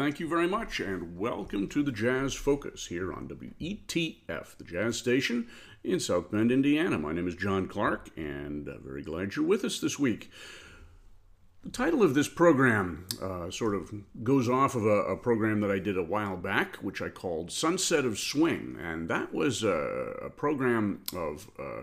[0.00, 4.96] thank you very much, and welcome to the Jazz Focus here on WETF, the jazz
[4.96, 5.46] station
[5.84, 6.96] in South Bend, Indiana.
[6.96, 10.30] My name is John Clark, and uh, very glad you're with us this week.
[11.62, 13.92] The title of this program uh, sort of
[14.22, 17.52] goes off of a, a, program that I did a while back, which I called
[17.52, 21.82] Sunset of Swing, and that was a, a program of uh,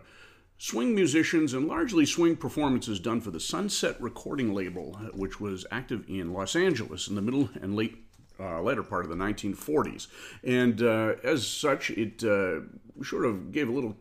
[0.57, 6.03] swing musicians and largely swing performances done for the Sunset Recording label, which was active
[6.07, 8.06] in Los Angeles in the middle and late
[8.39, 10.07] uh, later part of the 1940s.
[10.43, 12.61] And uh, as such, it uh,
[13.03, 13.97] sort of gave a little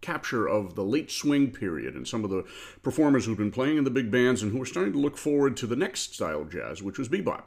[0.00, 2.44] capture of the late swing period and some of the
[2.82, 5.56] performers who'd been playing in the big bands and who were starting to look forward
[5.56, 7.44] to the next style of jazz, which was bebop.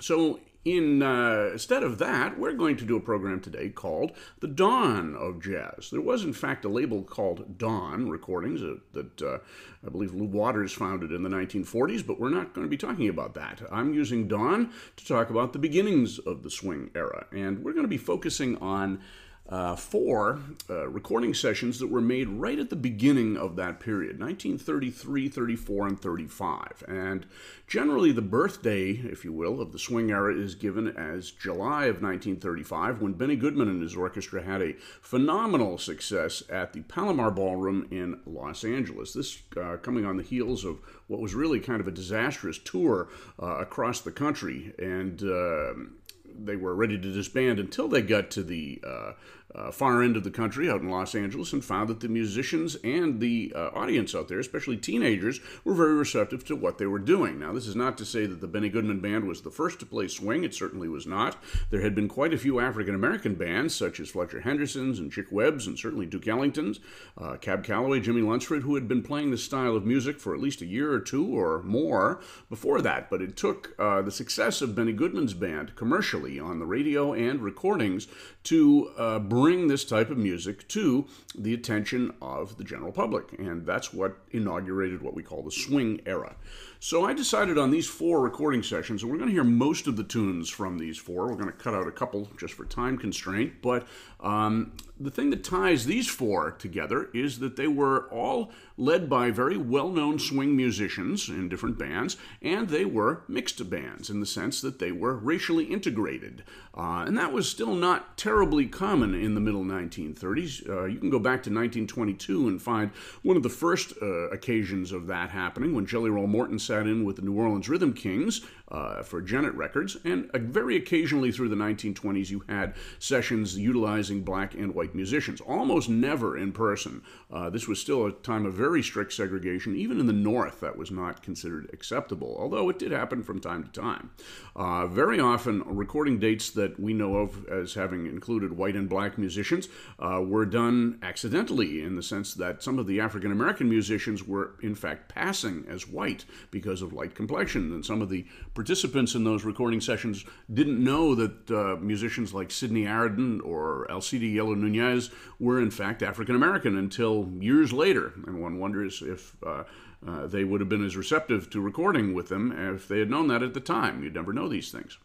[0.00, 4.10] So in, uh, instead of that, we're going to do a program today called
[4.40, 5.90] The Dawn of Jazz.
[5.92, 9.38] There was, in fact, a label called Dawn Recordings uh, that uh,
[9.86, 13.08] I believe Lou Waters founded in the 1940s, but we're not going to be talking
[13.08, 13.62] about that.
[13.70, 17.84] I'm using Dawn to talk about the beginnings of the swing era, and we're going
[17.84, 19.00] to be focusing on
[19.48, 24.18] uh, four uh, recording sessions that were made right at the beginning of that period
[24.18, 26.84] 1933, 34, and 35.
[26.88, 27.26] And
[27.68, 32.02] generally, the birthday, if you will, of the swing era is given as July of
[32.02, 37.86] 1935 when Benny Goodman and his orchestra had a phenomenal success at the Palomar Ballroom
[37.90, 39.12] in Los Angeles.
[39.12, 43.08] This uh, coming on the heels of what was really kind of a disastrous tour
[43.40, 44.74] uh, across the country.
[44.78, 45.96] And um,
[46.38, 49.12] they were ready to disband until they got to the uh,
[49.56, 52.76] uh, far end of the country out in Los Angeles and found that the musicians
[52.84, 56.98] and the uh, audience out there, especially teenagers, were very receptive to what they were
[56.98, 57.40] doing.
[57.40, 59.86] Now, this is not to say that the Benny Goodman Band was the first to
[59.86, 61.36] play swing, it certainly was not.
[61.70, 65.26] There had been quite a few African American bands, such as Fletcher Henderson's and Chick
[65.30, 66.80] Webb's, and certainly Duke Ellington's,
[67.16, 70.40] uh, Cab Calloway, Jimmie Lunceford, who had been playing this style of music for at
[70.40, 72.20] least a year or two or more
[72.50, 73.08] before that.
[73.08, 77.40] But it took uh, the success of Benny Goodman's band commercially on the radio and
[77.40, 78.06] recordings
[78.44, 81.06] to uh, bring this type of music to
[81.36, 83.32] the attention of the general public.
[83.38, 86.34] And that's what inaugurated what we call the swing era.
[86.80, 89.96] So I decided on these four recording sessions, and we're going to hear most of
[89.96, 91.28] the tunes from these four.
[91.28, 93.86] We're going to cut out a couple just for time constraint, but
[94.18, 99.30] um, the thing that ties these four together is that they were all led by
[99.30, 104.26] very well known swing musicians in different bands, and they were mixed bands in the
[104.26, 106.44] sense that they were racially integrated.
[106.76, 110.68] Uh, and that was still not terribly common in the middle 1930s.
[110.68, 112.90] Uh, you can go back to 1922 and find
[113.22, 117.04] one of the first uh, occasions of that happening when Jelly Roll Morton sat in
[117.04, 121.48] with the New Orleans Rhythm Kings uh, for Gennett Records, and uh, very occasionally through
[121.48, 127.02] the 1920s you had sessions utilizing black and white musicians, almost never in person.
[127.32, 129.76] Uh, this was still a time of very strict segregation.
[129.76, 133.62] Even in the North, that was not considered acceptable, although it did happen from time
[133.62, 134.10] to time.
[134.54, 139.18] Uh, very often, recording dates that we know of as having included white and black
[139.18, 139.68] musicians
[139.98, 144.54] uh, were done accidentally in the sense that some of the African American musicians were,
[144.62, 149.22] in fact, passing as white because of light complexion, and some of the participants in
[149.22, 155.10] those recording sessions didn't know that uh, musicians like Sidney Arodin or Alcide Yellow Nunez
[155.38, 159.62] were in fact African American until years later, and one wonders if uh,
[160.04, 163.28] uh, they would have been as receptive to recording with them if they had known
[163.28, 164.02] that at the time.
[164.02, 164.98] You'd never know these things.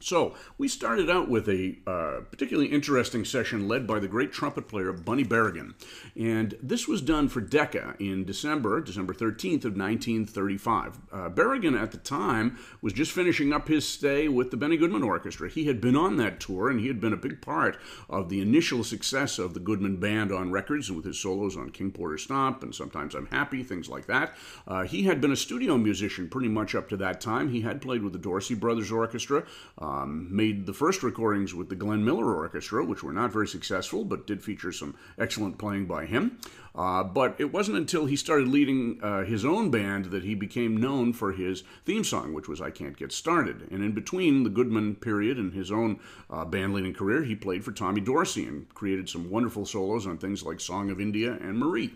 [0.00, 4.68] So, we started out with a uh, particularly interesting session led by the great trumpet
[4.68, 5.74] player Bunny Berigan.
[6.18, 10.98] And this was done for Decca in December, December 13th of 1935.
[11.12, 15.02] Uh, Berigan at the time was just finishing up his stay with the Benny Goodman
[15.02, 15.48] Orchestra.
[15.48, 17.78] He had been on that tour and he had been a big part
[18.08, 21.70] of the initial success of the Goodman Band on records and with his solos on
[21.70, 24.34] King Porter Stomp and Sometimes I'm Happy, things like that.
[24.66, 27.50] Uh, he had been a studio musician pretty much up to that time.
[27.50, 29.44] He had played with the Dorsey Brothers Orchestra.
[29.90, 34.04] Um, made the first recordings with the Glenn Miller Orchestra, which were not very successful,
[34.04, 36.38] but did feature some excellent playing by him.
[36.76, 40.76] Uh, but it wasn't until he started leading uh, his own band that he became
[40.76, 43.66] known for his theme song, which was I Can't Get Started.
[43.72, 45.98] And in between the Goodman period and his own
[46.30, 50.18] uh, band leading career, he played for Tommy Dorsey and created some wonderful solos on
[50.18, 51.94] things like Song of India and Marie.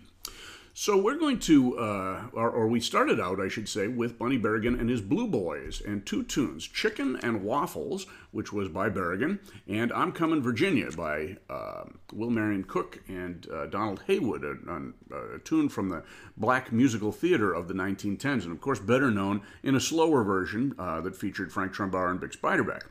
[0.76, 4.36] So we're going to, uh, or, or, we started out, I should say, with Bunny
[4.36, 9.38] Berigan and his Blue Boys and two tunes, Chicken and Waffles, which was by Berigan,
[9.68, 15.36] and I'm Coming Virginia by uh, Will Marion Cook and uh, Donald Haywood, a, a,
[15.36, 16.02] a, tune from the
[16.36, 20.74] black musical theater of the 1910s, and of course better known in a slower version
[20.76, 22.88] uh, that featured Frank Trumbauer and Bix Beiderbecke.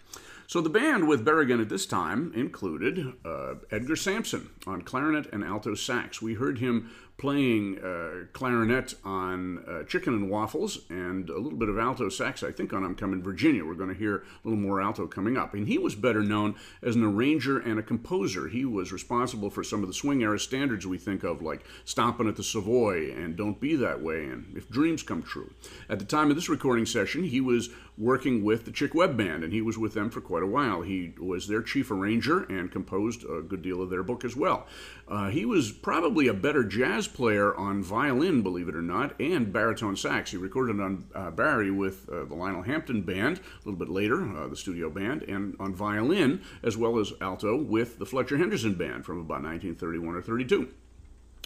[0.47, 5.43] So the band with Berigan at this time included uh, Edgar Sampson on clarinet and
[5.43, 6.21] alto sax.
[6.21, 11.69] We heard him playing uh, clarinet on uh, Chicken and Waffles and a little bit
[11.69, 13.63] of alto sax, I think, on I'm Coming Virginia.
[13.63, 15.53] We're going to hear a little more alto coming up.
[15.53, 18.47] And he was better known as an arranger and a composer.
[18.49, 22.27] He was responsible for some of the swing era standards we think of, like Stompin'
[22.27, 25.53] at the Savoy and Don't Be That Way and If Dreams Come True.
[25.89, 29.43] At the time of this recording session, he was working with the Chick Webb Band,
[29.43, 30.81] and he was with them for quite a while.
[30.81, 34.65] He was their chief arranger and composed a good deal of their book as well.
[35.07, 39.51] Uh, he was probably a better jazz player on violin, believe it or not, and
[39.51, 40.31] baritone sax.
[40.31, 44.23] He recorded on uh, Barry with uh, the Lionel Hampton Band a little bit later,
[44.37, 48.75] uh, the studio band, and on violin as well as alto with the Fletcher Henderson
[48.75, 50.69] Band from about 1931 or 32.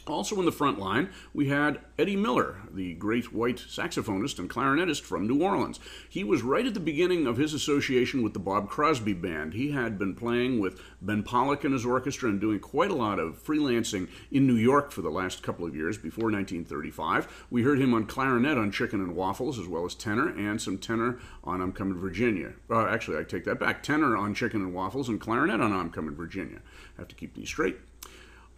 [0.08, 5.02] Also in the front line, we had Eddie Miller, the great white saxophonist and clarinetist
[5.02, 5.80] from New Orleans.
[6.08, 9.54] He was right at the beginning of his association with the Bob Crosby Band.
[9.54, 13.20] He had been playing with Ben Pollack and his orchestra and doing quite a lot
[13.20, 17.46] of freelancing in New York for the last couple of years before 1935.
[17.50, 20.78] We heard him on clarinet on Chicken and Waffles as well as tenor and some
[20.78, 22.54] tenor on I'm Coming Virginia.
[22.70, 23.84] Uh, actually, I take that back.
[23.84, 26.60] Tenor on Chicken and Waffles and clarinet on I'm Coming Virginia.
[26.98, 27.78] I have to keep these straight.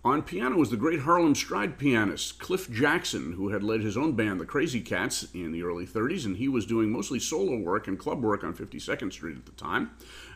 [0.06, 4.14] On piano was the great Harlem Stride pianist Cliff Jackson, who had led his own
[4.14, 7.86] band, the Crazy Cats, in the early 30s, and he was doing mostly solo work
[7.86, 9.92] and club work on 52nd Street at the time.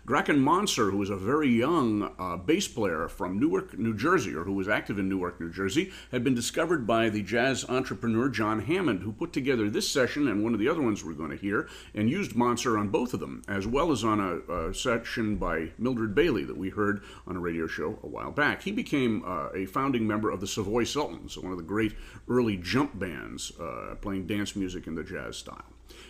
[0.05, 4.43] Grachan Moncur, who was a very young uh, bass player from Newark, New Jersey, or
[4.43, 8.59] who was active in Newark, New Jersey, had been discovered by the jazz entrepreneur John
[8.59, 11.37] Hammond, who put together this session and one of the other ones we're going to
[11.37, 15.37] hear, and used Monser on both of them, as well as on a, a session
[15.37, 18.63] by Mildred Bailey that we heard on a radio show a while back.
[18.63, 21.93] He became uh, a founding member of the Savoy Sultans, one of the great
[22.27, 25.63] early jump bands uh, playing dance music in the jazz style.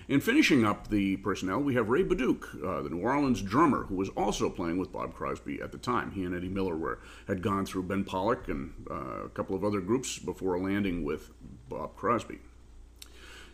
[0.09, 3.95] And finishing up the personnel, we have Ray Bauduc, uh, the New Orleans drummer, who
[3.95, 6.11] was also playing with Bob Crosby at the time.
[6.11, 9.63] He and Eddie Miller were had gone through Ben Pollack and uh, a couple of
[9.63, 11.31] other groups before landing with
[11.69, 12.39] Bob Crosby.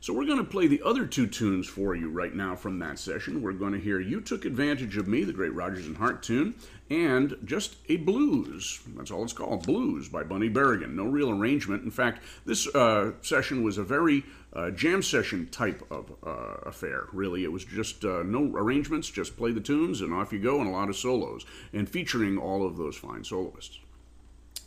[0.01, 2.99] So we're going to play the other two tunes for you right now from that
[2.99, 3.41] session.
[3.41, 6.55] We're going to hear You Took Advantage of Me, the great Rodgers and Hart tune,
[6.89, 8.79] and just a blues.
[8.95, 10.95] That's all it's called, Blues by Bunny Berigan.
[10.95, 11.83] No real arrangement.
[11.83, 17.05] In fact, this uh, session was a very uh, jam session type of uh, affair,
[17.11, 17.43] really.
[17.43, 20.67] It was just uh, no arrangements, just play the tunes and off you go, and
[20.67, 23.79] a lot of solos, and featuring all of those fine soloists.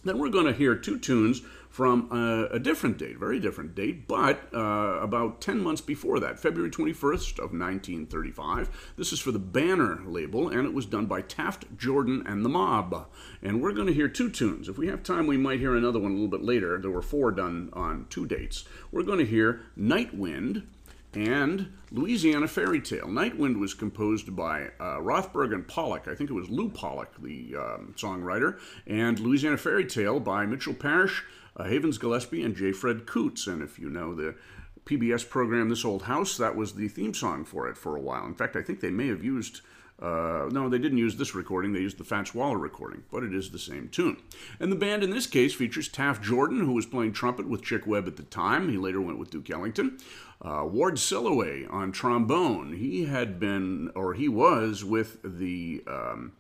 [0.04, 4.06] Then we're going to hear two tunes from a, a different date, very different date,
[4.06, 8.92] but uh, about 10 months before that, February 21st of 1935.
[8.98, 12.50] This is for the Banner label, and it was done by Taft Jordan and the
[12.50, 13.08] Mob.
[13.42, 14.68] And we're going to hear two tunes.
[14.68, 16.78] If we have time, we might hear another one a little bit later.
[16.78, 18.64] There were four done on two dates.
[18.90, 20.64] We're going to hear Night Wind
[21.14, 23.08] and Louisiana Fairy Tale.
[23.08, 26.06] Night Wind was composed by uh, Rothberg and Pollack.
[26.06, 30.74] I think it was Lew Pollack, the um, songwriter, and Louisiana Fairy Tale by Mitchell
[30.74, 31.24] Parish,
[31.56, 32.72] uh, Havens Gillespie, and J.
[32.72, 33.46] Fred Coots.
[33.46, 34.34] And if you know the
[34.84, 38.26] PBS program This Old House, that was the theme song for it for a while.
[38.26, 39.60] In fact, I think they may have used
[40.02, 41.72] uh, no, they didn't use this recording.
[41.72, 44.16] They used the Fats Waller recording, but it is the same tune.
[44.58, 47.86] And the band in this case features Taft Jordan, who was playing trumpet with Chick
[47.86, 48.68] Webb at the time.
[48.68, 49.98] He later went with Duke Ellington.
[50.40, 52.72] Uh, Ward Silloway on trombone.
[52.72, 55.84] He had been, or he was, with the.
[55.86, 56.32] Um,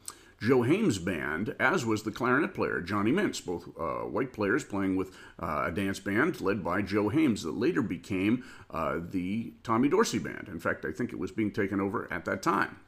[0.42, 4.96] Joe Haymes band, as was the clarinet player Johnny Mince, both uh, white players playing
[4.96, 9.88] with uh, a dance band led by Joe Haymes that later became uh, the Tommy
[9.88, 10.48] Dorsey band.
[10.48, 12.80] In fact, I think it was being taken over at that time.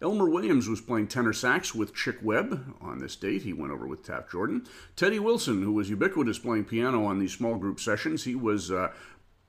[0.00, 3.42] Elmer Williams was playing tenor sax with Chick Webb on this date.
[3.42, 4.64] He went over with Taft Jordan.
[4.96, 8.88] Teddy Wilson, who was ubiquitous playing piano on these small group sessions, he was uh,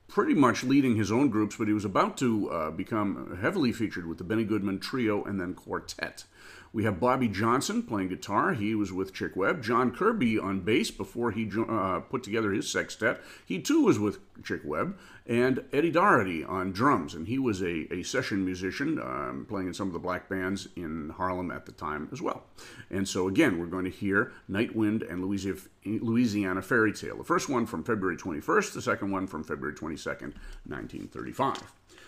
[0.09, 4.05] pretty much leading his own groups, but he was about to uh, become heavily featured
[4.05, 6.25] with the Benny Goodman Trio and then Quartet.
[6.73, 8.53] We have Bobby Johnson playing guitar.
[8.53, 9.61] He was with Chick Webb.
[9.61, 13.21] John Kirby on bass before he uh, put together his sextet.
[13.45, 14.97] He too was with Chick Webb.
[15.27, 17.13] And Eddie Dougherty on drums.
[17.13, 20.67] And he was a, a session musician um, playing in some of the black bands
[20.75, 22.41] in Harlem at the time as well.
[22.89, 27.17] And so again, we're going to hear Night Wind and Louisiana Fairy Tale.
[27.17, 30.33] The first one from February 21st, the second one from February 22nd,
[30.65, 31.61] 1935.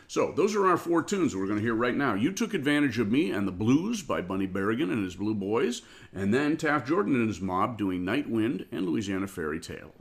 [0.08, 2.14] So, those are our four tunes we're going to hear right now.
[2.14, 5.82] You Took Advantage of Me and the Blues by Bunny Berigan and his Blue Boys,
[6.14, 9.94] and then Taft Jordan and his mob doing Night Wind and Louisiana Fairy Tale.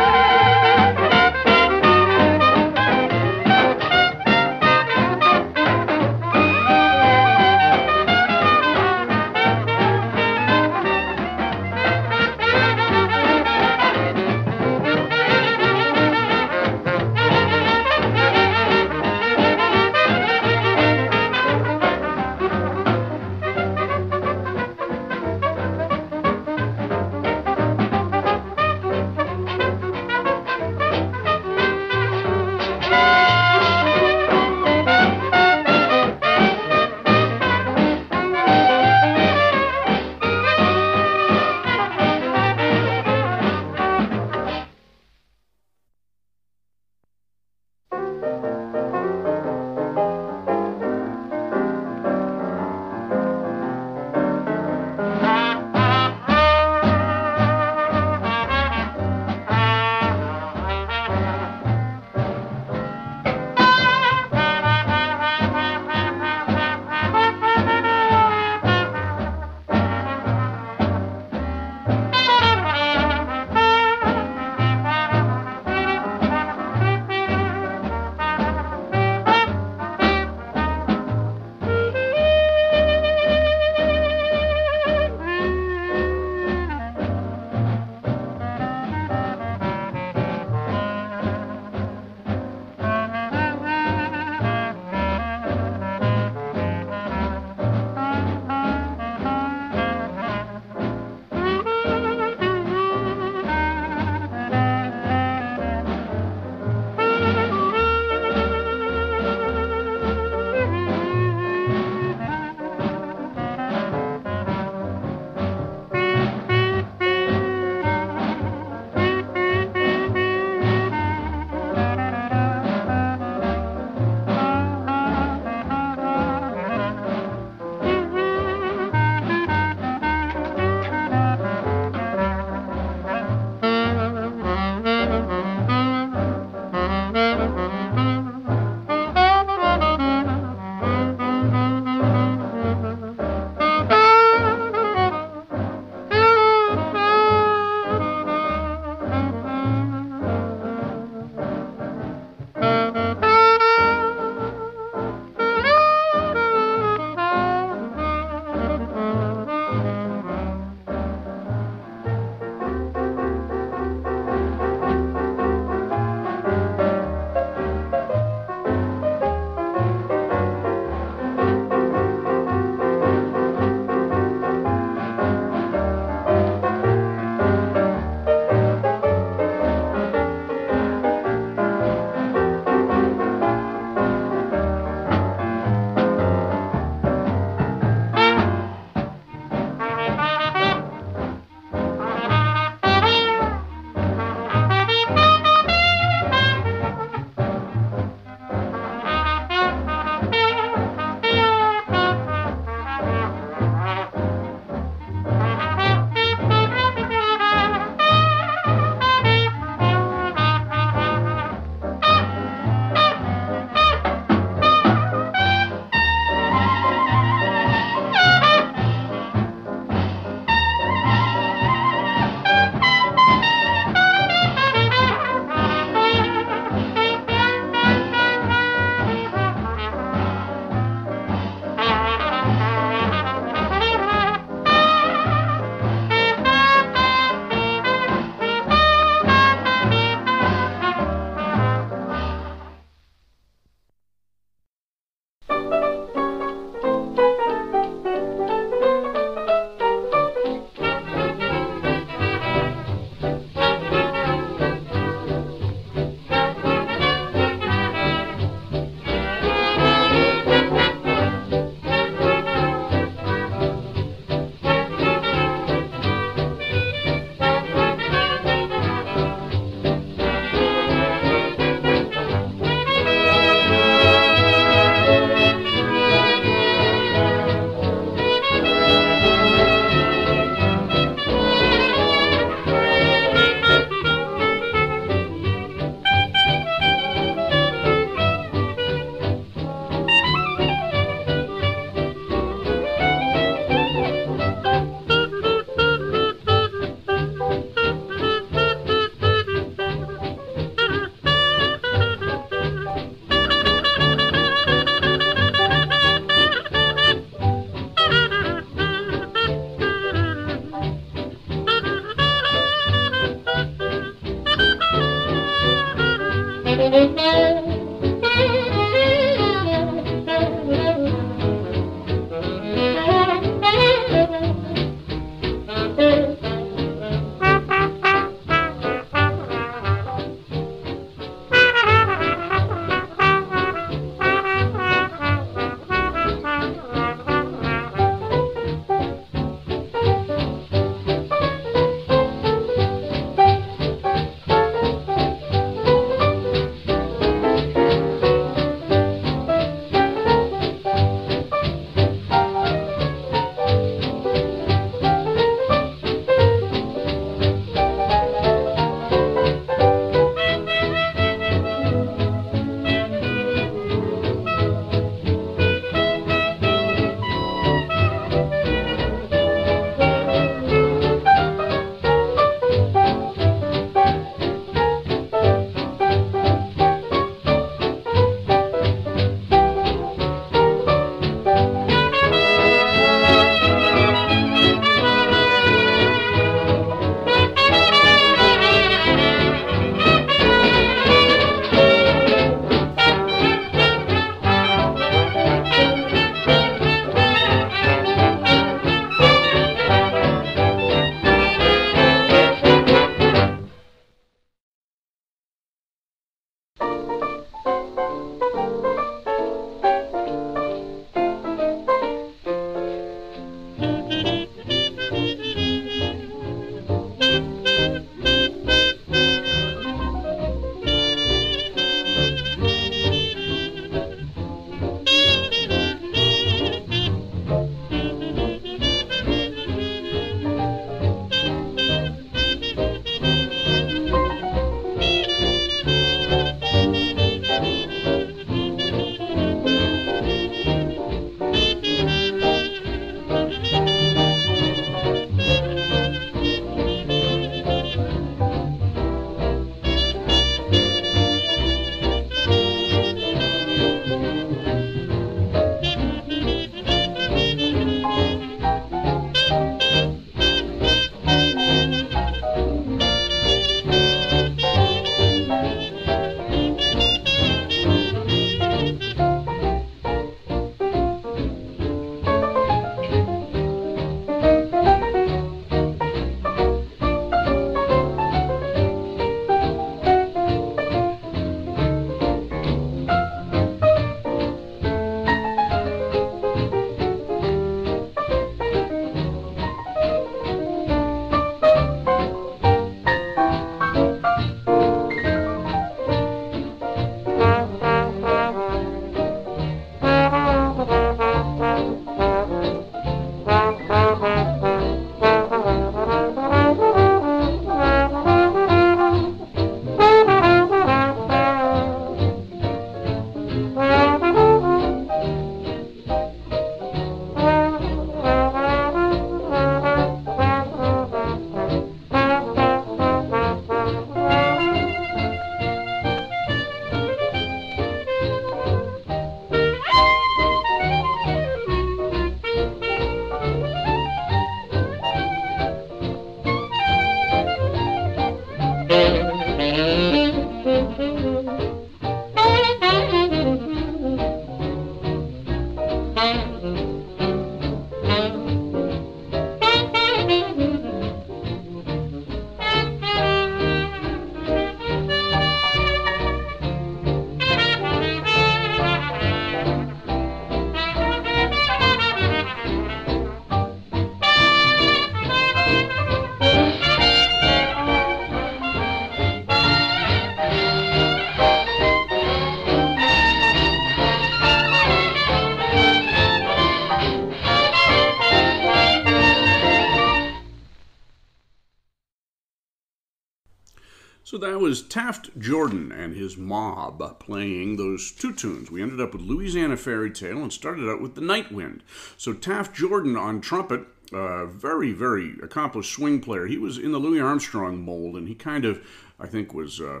[584.72, 588.70] Was Taft Jordan and his mob playing those two tunes.
[588.70, 591.82] We ended up with Louisiana Fairy Tale and started out with The Night Wind.
[592.16, 593.82] So Taft Jordan on trumpet,
[594.14, 596.46] uh, very, very accomplished swing player.
[596.46, 598.80] He was in the Louis Armstrong mold, and he kind of,
[599.20, 599.78] I think, was.
[599.78, 600.00] Uh,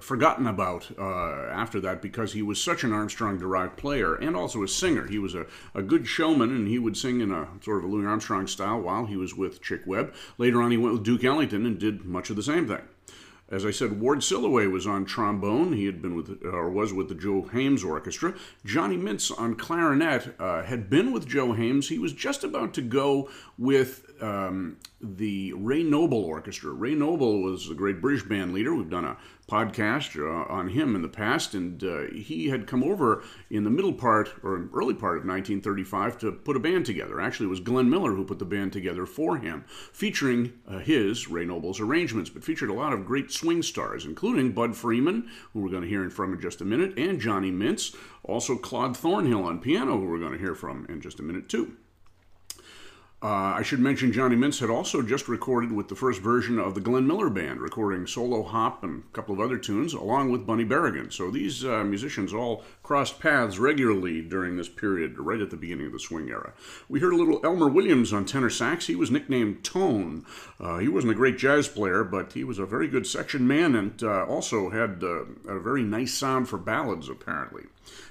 [0.00, 4.62] forgotten about uh, after that because he was such an Armstrong derived player and also
[4.62, 5.08] a singer.
[5.08, 7.86] He was a, a good showman and he would sing in a sort of a
[7.88, 10.14] Louis Armstrong style while he was with Chick Webb.
[10.38, 12.82] Later on, he went with Duke Ellington and did much of the same thing.
[13.50, 15.72] As I said, Ward Silloway was on trombone.
[15.72, 18.34] He had been with, or was with the Joe Haymes Orchestra.
[18.64, 21.88] Johnny Mince on clarinet uh, had been with Joe Haymes.
[21.88, 26.72] He was just about to go with um, the Ray Noble Orchestra.
[26.72, 28.74] Ray Noble was a great British band leader.
[28.74, 29.16] We've done a
[29.48, 33.70] podcast uh, on him in the past, and uh, he had come over in the
[33.70, 37.20] middle part or early part of 1935 to put a band together.
[37.20, 41.28] Actually, it was Glenn Miller who put the band together for him, featuring uh, his,
[41.28, 45.60] Ray Noble's, arrangements, but featured a lot of great swing stars, including Bud Freeman, who
[45.60, 49.44] we're going to hear from in just a minute, and Johnny Mince, also Claude Thornhill
[49.44, 51.76] on piano, who we're going to hear from in just a minute, too.
[53.22, 56.74] Uh, I should mention Johnny Mince had also just recorded with the first version of
[56.74, 60.46] the Glenn Miller Band, recording solo hop and a couple of other tunes, along with
[60.46, 61.12] Bunny Berigan.
[61.12, 65.84] So these uh, musicians all crossed paths regularly during this period, right at the beginning
[65.84, 66.54] of the swing era.
[66.88, 68.86] We heard a little Elmer Williams on tenor sax.
[68.86, 70.24] He was nicknamed Tone.
[70.58, 73.74] Uh, he wasn't a great jazz player, but he was a very good section man
[73.74, 77.64] and uh, also had uh, a very nice sound for ballads, apparently.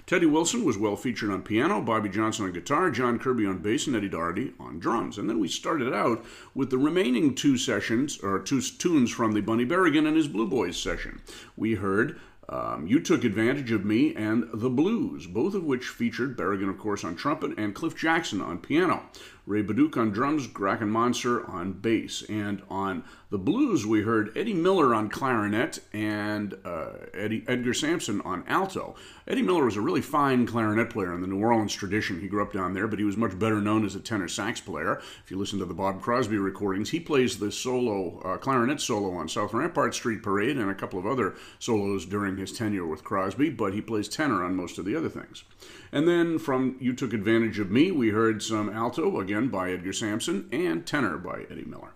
[0.06, 3.88] Teddy Wilson was well featured on piano, Bobby Johnson on guitar, John Kirby on bass,
[3.88, 5.18] and Eddie Dougherty on drums.
[5.18, 9.42] And then we started out with the remaining two sessions, or two tunes from the
[9.42, 11.22] Bunny Berigan and his Blue Boys session.
[11.56, 16.36] We heard um, You Took Advantage of Me and The Blues, both of which featured
[16.36, 19.04] Berigan, of course, on trumpet and Cliff Jackson on piano.
[19.50, 22.22] Ray Bauduc on drums, Grachan Moncur on bass.
[22.30, 28.22] And on the blues, we heard Eddie Miller on clarinet and uh, Eddie, Edgar Sampson
[28.22, 28.96] on alto.
[29.28, 32.22] Eddie Miller was a really fine clarinet player in the New Orleans tradition.
[32.22, 34.62] He grew up down there, but he was much better known as a tenor sax
[34.62, 35.02] player.
[35.24, 39.16] If you listen to the Bob Crosby recordings, he plays the solo, uh, clarinet solo
[39.16, 43.04] on South Rampart Street Parade and a couple of other solos during his tenure with
[43.04, 45.44] Crosby, but he plays tenor on most of the other things.
[45.92, 49.94] And then from You Took Advantage of Me, we heard some alto, again by Edgar
[49.94, 51.94] Sampson, and tenor by Eddie Miller.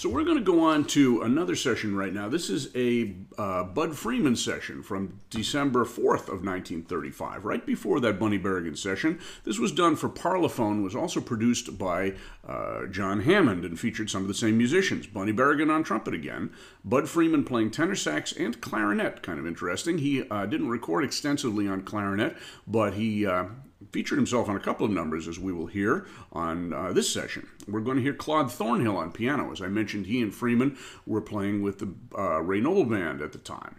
[0.00, 2.26] So we're going to go on to another session right now.
[2.26, 8.18] This is a uh, Bud Freeman session from December 4th of 1935, right before that
[8.18, 9.18] Bunny Berigan session.
[9.44, 12.14] This was done for Parlophone, was also produced by
[12.48, 15.06] uh, John Hammond and featured some of the same musicians.
[15.06, 16.50] Bunny Berigan on trumpet again,
[16.82, 19.98] Bud Freeman playing tenor sax and clarinet, kind of interesting.
[19.98, 23.48] He uh, didn't record extensively on clarinet, but he uh,
[23.92, 27.48] featured himself on a couple of numbers, as we will hear on uh, this session.
[27.66, 29.52] We're going to hear Claude Thornhill on piano.
[29.52, 30.76] As I mentioned, he and Freeman
[31.06, 33.76] were playing with the uh, Ray Noble Band at the time.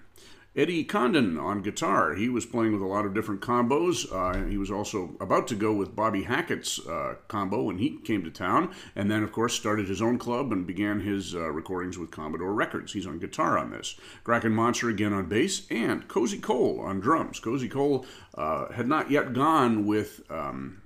[0.54, 2.16] Eddie Condon on guitar.
[2.16, 4.12] He was playing with a lot of different combos.
[4.12, 8.22] Uh, he was also about to go with Bobby Hackett's uh, combo when he came
[8.26, 11.98] to town, and then, of course, started his own club and began his uh, recordings
[11.98, 12.92] with Commodore Records.
[12.92, 13.96] He's on guitar on this.
[14.26, 17.40] Grachan Moncur again on bass, and Cozy Cole on drums.
[17.40, 20.22] Cozy Cole uh, had not yet gone with.
[20.30, 20.81] Um,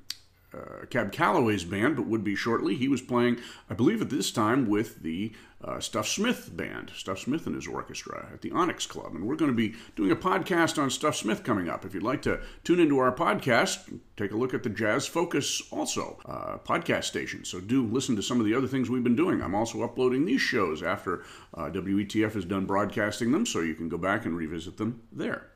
[0.56, 2.76] uh, Cab Calloway's band, but would be shortly.
[2.76, 3.40] He was playing,
[3.70, 7.68] I believe, at this time with the uh, Stuff Smith band, Stuff Smith and his
[7.68, 9.16] orchestra at the Onyx Club.
[9.16, 11.86] And we're going to be doing a podcast on Stuff Smith coming up.
[11.86, 15.62] If you'd like to tune into our podcast, take a look at the Jazz Focus
[15.72, 17.46] also uh, podcast station.
[17.46, 19.42] So do listen to some of the other things we've been doing.
[19.42, 23.90] I'm also uploading these shows after uh, WETF is done broadcasting them, so you can
[23.90, 25.50] go back and revisit them there.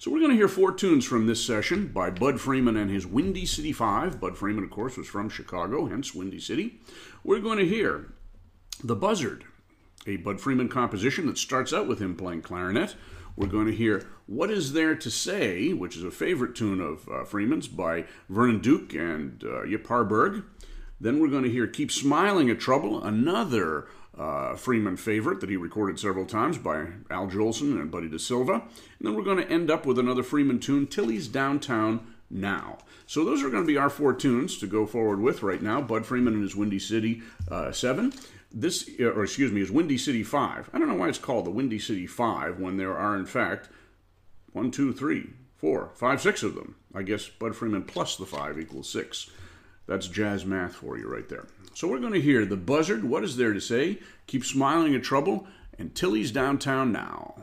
[0.00, 3.04] So we're going to hear four tunes from this session by Bud Freeman and his
[3.04, 4.20] Windy City Five.
[4.20, 6.78] Bud Freeman, of course, was from Chicago, hence Windy City.
[7.24, 8.12] We're going to hear
[8.82, 9.42] the Buzzard,
[10.06, 12.94] a Bud Freeman composition that starts out with him playing clarinet.
[13.34, 17.08] We're going to hear What Is There to Say, which is a favorite tune of
[17.08, 20.44] uh, Freeman's by Vernon Duke and uh, Yip Harburg.
[21.00, 25.56] Then we're going to hear Keep Smiling at Trouble, another uh, Freeman favorite that he
[25.56, 28.62] recorded several times by Al Jolson and Buddy DeSylva.
[28.62, 32.78] And then we're going to end up with another Freeman tune, Tilly's Downtown Now.
[33.06, 35.80] So those are going to be our four tunes to go forward with right now.
[35.80, 38.12] Bud Freeman and his Windy City uh, 7
[38.52, 40.70] this, uh, or excuse me, is Windy City 5.
[40.72, 43.68] I don't know why it's called the Windy City 5 when there are, in fact,
[44.52, 46.76] one, two, three, four, five, six of them.
[46.94, 49.30] I guess Bud Freeman plus the 5 equals 6.
[49.88, 51.46] That's jazz math for you right there.
[51.74, 55.02] So we're going to hear The Buzzard, What Is There to Say, Keep Smiling at
[55.02, 55.46] Trouble,
[55.78, 57.34] and Tilly's Downtown Now.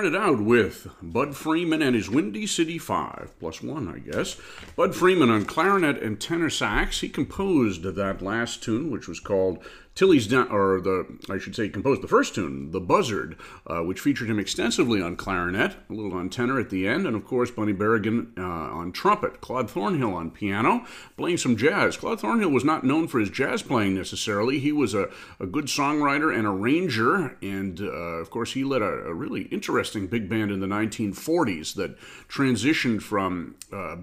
[0.00, 4.38] Started out with Bud Freeman and his Windy City Five, plus one, I guess.
[4.80, 7.02] Bud Freeman on clarinet and tenor sax.
[7.02, 9.58] He composed that last tune, which was called
[9.94, 14.00] Tilly's Down, or the, I should say, composed the first tune, The Buzzard, uh, which
[14.00, 17.50] featured him extensively on clarinet, a little on tenor at the end, and of course,
[17.50, 20.86] Bunny Berigan uh, on trumpet, Claude Thornhill on piano,
[21.18, 21.98] playing some jazz.
[21.98, 24.60] Claude Thornhill was not known for his jazz playing necessarily.
[24.60, 28.86] He was a, a good songwriter and arranger, and uh, of course, he led a,
[28.86, 31.98] a, really interesting big band in the 1940s that
[32.30, 33.96] transitioned from uh,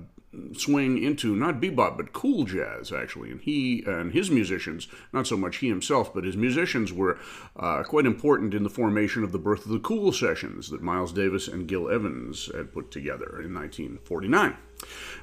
[0.56, 3.32] swing into not bebop but cool jazz actually.
[3.32, 7.18] And he and his musicians not so much he himself but his musicians were
[7.56, 11.14] uh, quite important in the formation of the birth of the cool sessions that miles
[11.14, 14.56] davis and gil evans had put together in 1949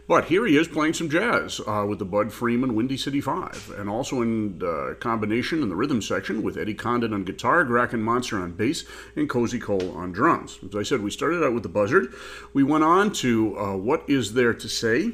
[0.07, 3.73] but here he is playing some jazz uh, with the Bud Freeman Windy City Five,
[3.79, 8.03] and also in uh, combination in the rhythm section with Eddie Condon on guitar, Grachan
[8.03, 8.85] Moncur on bass,
[9.17, 10.59] and Cozy Cole on drums.
[10.67, 12.13] As I said, we started out with the Buzzard.
[12.53, 15.13] We went on to uh, What Is There to Say?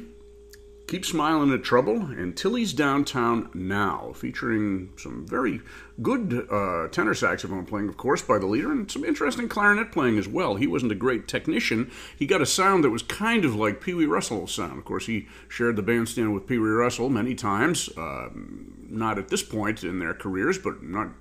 [0.91, 5.61] Keep Smiling at Trouble, and Tilly's Downtown Now, featuring some very
[6.01, 10.17] good uh, tenor saxophone playing, of course, by the leader, and some interesting clarinet playing
[10.17, 10.55] as well.
[10.55, 11.89] He wasn't a great technician.
[12.19, 14.79] He got a sound that was kind of like Pee Wee Russell's sound.
[14.79, 19.29] Of course, he shared the bandstand with Pee Wee Russell many times, uh, not at
[19.29, 21.11] this point in their careers, but not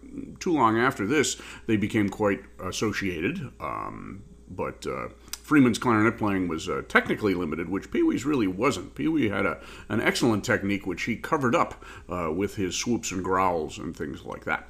[0.41, 3.53] too long after this, they became quite associated.
[3.61, 5.11] Um, but uh,
[5.51, 8.95] Freeman's clarinet playing was uh, technically limited, which Pee Wee's really wasn't.
[8.95, 13.11] Pee Wee had a, an excellent technique, which he covered up uh, with his swoops
[13.11, 14.69] and growls and things like that.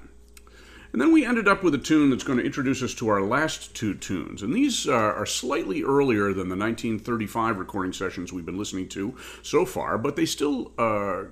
[0.95, 3.20] And then we ended up with a tune that's going to introduce us to our
[3.20, 4.41] last two tunes.
[4.41, 9.14] And these uh, are slightly earlier than the 1935 recording sessions we've been listening to
[9.43, 11.24] so far, but they still uh,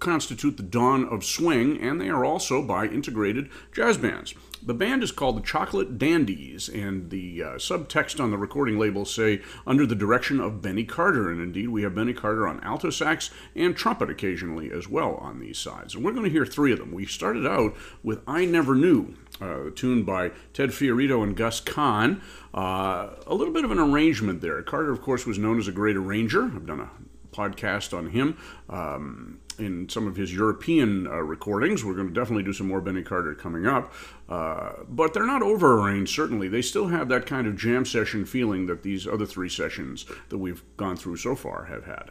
[0.00, 4.34] constitute the dawn of swing, and they are also by integrated jazz bands.
[4.66, 9.14] The band is called the Chocolate Dandies, and the uh, subtext on the recording labels
[9.14, 11.30] say under the direction of Benny Carter.
[11.30, 15.38] And indeed, we have Benny Carter on alto sax and trumpet occasionally as well on
[15.38, 15.94] these sides.
[15.94, 16.90] And we're going to hear three of them.
[16.90, 22.20] We started out with I Never Knew, uh, tune by Ted Fiorito and Gus Kahn.
[22.52, 24.60] Uh, a little bit of an arrangement there.
[24.62, 26.42] Carter, of course, was known as a great arranger.
[26.42, 26.90] I've done a
[27.32, 28.36] podcast on him.
[28.68, 31.84] Um, in some of his European uh, recordings.
[31.84, 33.92] We're going to definitely do some more Benny Carter coming up.
[34.28, 36.48] Uh, but they're not over arranged, certainly.
[36.48, 40.38] They still have that kind of jam session feeling that these other three sessions that
[40.38, 42.10] we've gone through so far have had.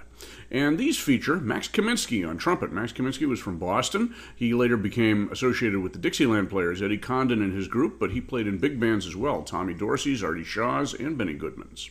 [0.50, 2.72] And these feature Max Kaminsky on trumpet.
[2.72, 4.16] Max Kaminsky was from Boston.
[4.36, 8.22] He later became associated with the Dixieland players, Eddie Condon and his group, but he
[8.22, 11.90] played in big bands as well Tommy Dorsey's, Artie Shaw's, and Benny Goodman's.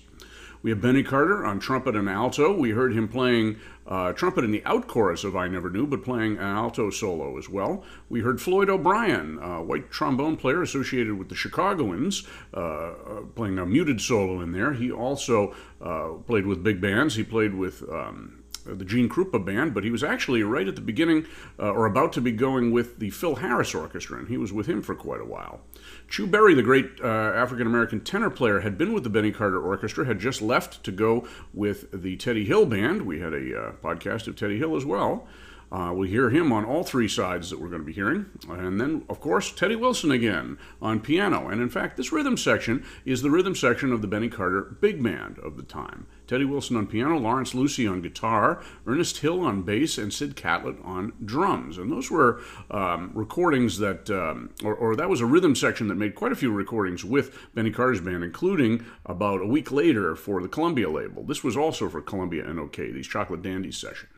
[0.64, 2.56] We have Benny Carter on trumpet and alto.
[2.56, 6.02] We heard him playing uh, trumpet in the out chorus of I Never Knew, but
[6.02, 7.84] playing an alto solo as well.
[8.08, 9.36] We heard Floyd O'Brien,
[9.68, 12.92] white trombone player associated with the Chicagoans, uh, uh,
[13.34, 14.72] playing a muted solo in there.
[14.72, 17.14] He also uh, played with big bands.
[17.14, 17.82] He played with.
[17.82, 21.26] Um, the Gene Krupa band, but he was actually right at the beginning
[21.58, 24.66] uh, or about to be going with the Phil Harris Orchestra, and he was with
[24.66, 25.60] him for quite a while.
[26.08, 29.60] Chu Berry, the great uh, African American tenor player, had been with the Benny Carter
[29.60, 33.02] Orchestra, had just left to go with the Teddy Hill Band.
[33.02, 35.26] We had a uh, podcast of Teddy Hill as well.
[35.72, 38.26] Uh, we hear him on all three sides that we're going to be hearing.
[38.48, 41.48] And then, of course, Teddy Wilson again on piano.
[41.48, 45.02] And in fact, this rhythm section is the rhythm section of the Benny Carter big
[45.02, 46.06] band of the time.
[46.26, 50.76] Teddy Wilson on piano, Lawrence Lucie on guitar, Ernest Hill on bass, and Sid Catlett
[50.82, 51.78] on drums.
[51.78, 55.96] And those were um, recordings that, um, or, or, that was a rhythm section that
[55.96, 60.40] made quite a few recordings with Benny Carter's band, including about a week later for
[60.40, 61.24] the Columbia label.
[61.24, 64.13] This was also for Columbia and OK, these Chocolate Dandy sessions.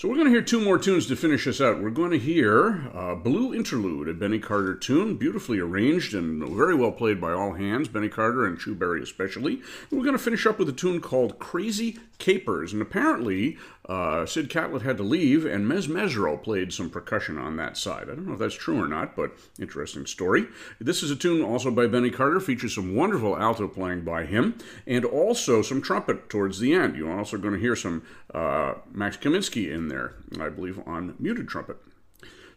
[0.00, 1.82] So we're going to hear two more tunes to finish us out.
[1.82, 6.74] We're going to hear uh, Blue Interlude, a Benny Carter tune, beautifully arranged and very
[6.74, 9.56] well played by all hands, Benny Carter and Chu Berry especially.
[9.90, 12.72] And we're going to finish up with a tune called Crazy Capers.
[12.72, 13.58] And apparently,
[13.90, 18.04] uh, Sid Catlett had to leave, and Mezz Mezzrow played some percussion on that side.
[18.04, 20.46] I don't know if that's true or not, but interesting story.
[20.80, 24.56] This is a tune also by Benny Carter, features some wonderful alto playing by him,
[24.86, 26.94] and also some trumpet towards the end.
[26.94, 31.48] You're also going to hear some uh, Max Kaminsky in there, I believe, on muted
[31.48, 31.78] trumpet.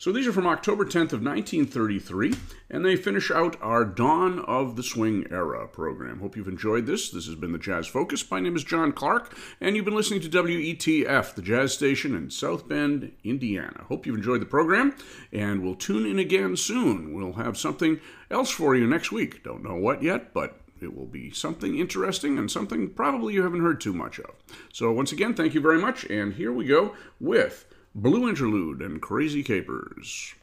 [0.03, 2.35] So these are from October 10th of 1933,
[2.69, 6.19] and they finish out our Dawn of the Swing Era program.
[6.19, 7.09] Hope you've enjoyed this.
[7.09, 8.29] This has been the Jazz Focus.
[8.29, 12.29] My name is John Clark, and you've been listening to WETF, the jazz station in
[12.31, 13.85] South Bend, Indiana.
[13.87, 14.93] Hope you've enjoyed the program,
[15.31, 17.13] and we'll tune in again soon.
[17.13, 19.41] We'll have something else for you next week.
[19.41, 23.61] Don't know what yet, but it will be something interesting and something probably you haven't
[23.61, 24.31] heard too much of.
[24.73, 28.99] So, once again, thank you very much, and here we go with Blue Interlude and
[28.99, 30.33] Crazy Capers.